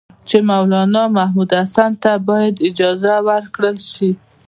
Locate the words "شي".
3.93-4.09